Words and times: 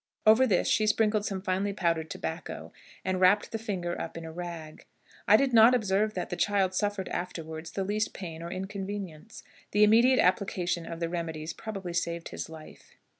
Over 0.25 0.47
this 0.47 0.67
she 0.67 0.87
sprinkled 0.87 1.25
some 1.27 1.43
finely 1.43 1.73
powdered 1.73 2.09
tobacco, 2.09 2.73
and 3.05 3.21
wrapped 3.21 3.51
the 3.51 3.59
finger 3.59 4.01
up 4.01 4.17
in 4.17 4.25
a 4.25 4.31
rag. 4.31 4.87
I 5.27 5.37
did 5.37 5.53
not 5.53 5.75
observe 5.75 6.15
that 6.15 6.31
the 6.31 6.35
child 6.35 6.73
suffered 6.73 7.07
afterward 7.09 7.67
the 7.67 7.83
least 7.83 8.11
pain 8.11 8.41
or 8.41 8.49
inconvenience. 8.51 9.43
The 9.73 9.83
immediate 9.83 10.17
application 10.17 10.87
of 10.87 11.01
the 11.01 11.07
remedies 11.09 11.53
probably 11.53 11.93
saved 11.93 12.29
his 12.29 12.49
life. 12.49 12.95